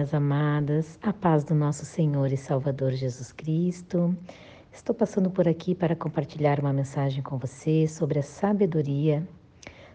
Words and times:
minhas 0.00 0.14
amadas, 0.14 0.98
a 1.02 1.12
paz 1.12 1.44
do 1.44 1.54
nosso 1.54 1.84
Senhor 1.84 2.32
e 2.32 2.36
Salvador 2.36 2.92
Jesus 2.92 3.32
Cristo. 3.32 4.16
Estou 4.72 4.94
passando 4.94 5.28
por 5.28 5.46
aqui 5.46 5.74
para 5.74 5.94
compartilhar 5.94 6.58
uma 6.58 6.72
mensagem 6.72 7.22
com 7.22 7.36
você 7.36 7.86
sobre 7.86 8.18
a 8.18 8.22
sabedoria. 8.22 9.22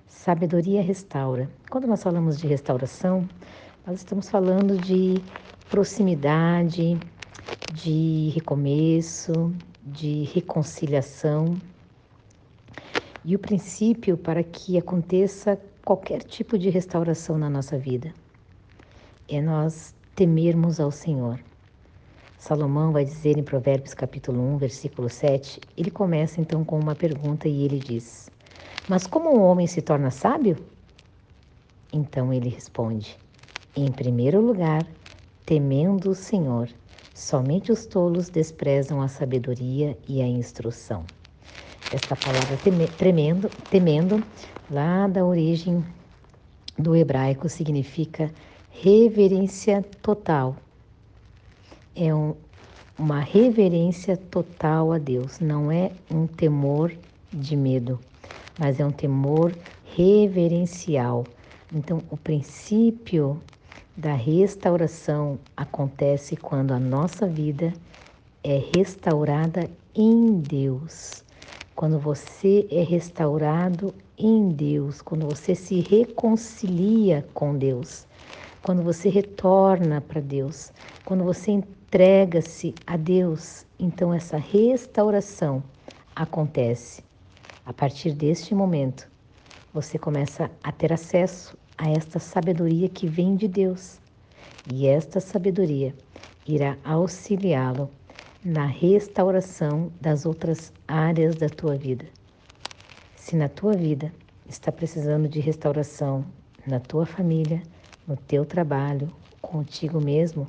Sabedoria 0.05 0.79
restaura. 0.83 1.49
Quando 1.71 1.87
nós 1.87 2.03
falamos 2.03 2.37
de 2.37 2.45
restauração, 2.45 3.27
nós 3.83 3.97
estamos 3.97 4.29
falando 4.29 4.77
de 4.77 5.15
proximidade, 5.71 6.99
de 7.73 8.29
recomeço, 8.35 9.51
de 9.83 10.25
reconciliação. 10.25 11.57
E 13.23 13.35
o 13.35 13.39
princípio 13.39 14.15
para 14.15 14.43
que 14.43 14.77
aconteça 14.77 15.59
qualquer 15.83 16.21
tipo 16.21 16.59
de 16.59 16.69
restauração 16.69 17.39
na 17.39 17.49
nossa 17.49 17.75
vida 17.75 18.13
é 19.27 19.41
nós 19.41 19.95
temermos 20.15 20.79
ao 20.79 20.91
Senhor. 20.91 21.39
Salomão 22.37 22.91
vai 22.91 23.03
dizer 23.03 23.37
em 23.37 23.43
Provérbios 23.43 23.93
capítulo 23.93 24.39
1, 24.55 24.57
versículo 24.57 25.09
7, 25.09 25.59
ele 25.75 25.89
começa 25.89 26.39
então 26.39 26.63
com 26.63 26.79
uma 26.79 26.95
pergunta 26.95 27.47
e 27.47 27.63
ele 27.63 27.79
diz: 27.79 28.29
Mas 28.87 29.07
como 29.07 29.35
um 29.35 29.41
homem 29.41 29.65
se 29.65 29.81
torna 29.81 30.11
sábio? 30.11 30.57
Então 31.91 32.31
ele 32.31 32.49
responde: 32.49 33.17
Em 33.75 33.91
primeiro 33.91 34.41
lugar, 34.41 34.85
temendo 35.45 36.11
o 36.11 36.15
Senhor. 36.15 36.69
Somente 37.13 37.71
os 37.71 37.85
tolos 37.85 38.29
desprezam 38.29 39.01
a 39.01 39.07
sabedoria 39.07 39.97
e 40.05 40.21
a 40.21 40.27
instrução. 40.27 41.05
Esta 41.89 42.13
palavra 42.13 42.59
tremendo, 42.97 43.49
temendo, 43.69 44.21
lá 44.69 45.07
da 45.07 45.23
origem 45.23 45.81
do 46.77 46.93
hebraico, 46.93 47.47
significa 47.47 48.29
reverência 48.81 49.83
total. 50.01 50.57
É 51.95 52.13
um, 52.13 52.35
uma 52.99 53.21
reverência 53.21 54.17
total 54.17 54.91
a 54.91 54.97
Deus, 54.97 55.39
não 55.39 55.71
é 55.71 55.91
um 56.11 56.27
temor 56.27 56.93
de 57.31 57.55
medo, 57.55 57.99
mas 58.59 58.79
é 58.79 58.85
um 58.85 58.91
temor 58.91 59.55
reverencial. 59.95 61.23
Então, 61.73 62.01
o 62.11 62.17
princípio 62.17 63.41
da 63.95 64.13
restauração 64.13 65.39
acontece 65.55 66.35
quando 66.35 66.71
a 66.73 66.79
nossa 66.79 67.25
vida 67.25 67.73
é 68.43 68.61
restaurada 68.75 69.69
em 69.95 70.37
Deus. 70.39 71.23
Quando 71.73 71.97
você 71.97 72.67
é 72.69 72.83
restaurado 72.83 73.93
em 74.17 74.49
Deus, 74.49 75.01
quando 75.01 75.25
você 75.25 75.55
se 75.55 75.79
reconcilia 75.79 77.25
com 77.33 77.57
Deus, 77.57 78.05
quando 78.65 78.81
você 78.81 79.09
retorna 79.09 80.01
para 80.01 80.19
Deus, 80.19 80.73
quando 81.05 81.23
você 81.23 81.51
entrega-se 81.51 82.73
a 82.87 82.97
Deus, 82.97 83.63
então 83.77 84.11
essa 84.11 84.37
restauração 84.37 85.63
acontece. 86.15 87.03
A 87.63 87.71
partir 87.71 88.13
deste 88.13 88.55
momento, 88.55 89.07
você 89.71 89.99
começa 89.99 90.49
a 90.63 90.71
ter 90.71 90.91
acesso 90.91 91.55
a 91.77 91.91
esta 91.91 92.17
sabedoria 92.17 92.89
que 92.89 93.05
vem 93.05 93.35
de 93.35 93.47
Deus. 93.47 93.99
E 94.73 94.87
esta 94.87 95.19
sabedoria 95.19 95.93
irá 96.47 96.75
auxiliá-lo 96.83 97.91
na 98.43 98.65
restauração 98.65 99.91
das 100.01 100.25
outras 100.25 100.73
áreas 100.87 101.35
da 101.35 101.49
tua 101.49 101.77
vida. 101.77 102.07
Se 103.15 103.35
na 103.35 103.47
tua 103.47 103.73
vida 103.73 104.11
está 104.49 104.71
precisando 104.71 105.29
de 105.29 105.39
restauração 105.39 106.25
na 106.65 106.79
tua 106.79 107.05
família, 107.05 107.61
no 108.07 108.15
teu 108.15 108.45
trabalho, 108.45 109.11
contigo 109.41 109.99
mesmo, 109.99 110.47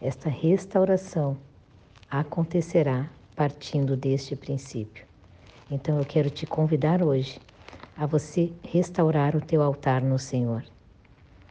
esta 0.00 0.28
restauração 0.28 1.36
acontecerá 2.10 3.10
partindo 3.34 3.96
deste 3.96 4.36
princípio. 4.36 5.04
Então 5.70 5.98
eu 5.98 6.04
quero 6.04 6.30
te 6.30 6.46
convidar 6.46 7.02
hoje 7.02 7.38
a 7.96 8.06
você 8.06 8.52
restaurar 8.62 9.34
o 9.34 9.40
teu 9.40 9.62
altar 9.62 10.02
no 10.02 10.18
Senhor. 10.18 10.64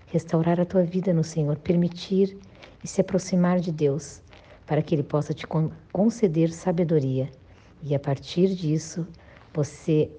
Restaurar 0.07 0.59
a 0.59 0.65
tua 0.65 0.83
vida 0.83 1.13
no 1.13 1.23
Senhor, 1.23 1.57
permitir 1.57 2.37
e 2.83 2.87
se 2.87 3.01
aproximar 3.01 3.59
de 3.59 3.71
Deus, 3.71 4.21
para 4.65 4.81
que 4.81 4.95
Ele 4.95 5.03
possa 5.03 5.33
te 5.33 5.45
conceder 5.91 6.51
sabedoria 6.51 7.29
e 7.83 7.93
a 7.93 7.99
partir 7.99 8.47
disso 8.55 9.07
você 9.53 10.09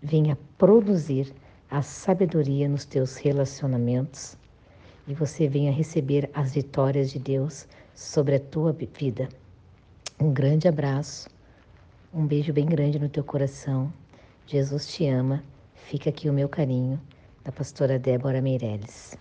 venha 0.00 0.38
produzir 0.56 1.32
a 1.68 1.82
sabedoria 1.82 2.68
nos 2.68 2.84
teus 2.84 3.16
relacionamentos, 3.16 4.36
e 5.10 5.14
você 5.14 5.48
venha 5.48 5.72
receber 5.72 6.30
as 6.32 6.54
vitórias 6.54 7.10
de 7.10 7.18
Deus 7.18 7.66
sobre 7.92 8.36
a 8.36 8.40
tua 8.40 8.72
vida. 8.72 9.28
Um 10.20 10.32
grande 10.32 10.68
abraço, 10.68 11.28
um 12.14 12.24
beijo 12.24 12.52
bem 12.52 12.64
grande 12.64 12.96
no 12.96 13.08
teu 13.08 13.24
coração. 13.24 13.92
Jesus 14.46 14.86
te 14.86 15.08
ama. 15.08 15.42
Fica 15.74 16.10
aqui 16.10 16.30
o 16.30 16.32
meu 16.32 16.48
carinho 16.48 17.00
da 17.42 17.50
pastora 17.50 17.98
Débora 17.98 18.40
Meirelles. 18.40 19.18